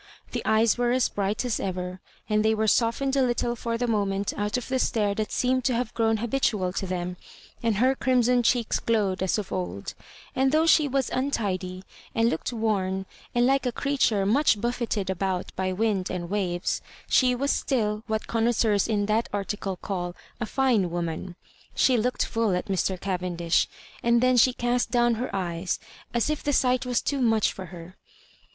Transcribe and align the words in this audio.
The 0.31 0.41
eyes 0.45 0.79
were 0.79 0.89
as 0.91 1.09
bright 1.09 1.45
as 1.45 1.59
ever, 1.59 2.01
and 2.27 2.43
they 2.43 2.55
were 2.55 2.65
softened 2.67 3.15
a 3.15 3.21
little 3.21 3.55
for 3.55 3.77
the 3.77 3.85
moment 3.85 4.33
out 4.35 4.57
of 4.57 4.67
the 4.67 4.79
stare 4.79 5.13
that 5.13 5.31
seemed 5.31 5.63
to 5.65 5.75
have 5.75 5.93
grown 5.93 6.17
habit 6.17 6.41
ual 6.51 6.73
to 6.77 6.87
them; 6.87 7.17
and 7.61 7.75
her 7.75 7.93
crimson 7.93 8.41
cheeks 8.41 8.79
glowed 8.79 9.21
as 9.21 9.37
of 9.37 9.51
old; 9.51 9.93
and 10.35 10.51
though 10.51 10.65
she 10.65 10.87
was 10.87 11.11
untidy, 11.11 11.83
and 12.15 12.29
looked 12.31 12.51
worn, 12.51 13.05
and 13.35 13.45
like 13.45 13.67
a 13.67 13.71
creature 13.71 14.25
much 14.25 14.59
buffeted 14.59 15.07
about 15.11 15.55
by 15.55 15.71
wind 15.71 16.09
and 16.09 16.31
waves, 16.31 16.81
she 17.07 17.35
was 17.35 17.51
still 17.51 18.01
what 18.07 18.25
connois 18.25 18.55
seurs 18.55 18.87
in 18.87 19.05
that 19.05 19.29
article 19.31 19.75
call 19.75 20.15
a 20.39 20.47
fiine 20.47 20.89
woman. 20.89 21.35
She 21.75 21.95
looked 21.95 22.25
full 22.25 22.55
at 22.55 22.65
Mr. 22.69 22.99
Cavendish, 22.99 23.67
and 24.01 24.19
then 24.19 24.35
she 24.35 24.51
cast 24.51 24.89
down 24.89 25.13
her 25.21 25.29
eyes, 25.31 25.77
as 26.11 26.31
if 26.31 26.41
the 26.41 26.53
sight 26.53 26.87
was 26.87 27.01
too 27.03 27.21
much 27.21 27.53
for 27.53 27.67
her. 27.67 27.97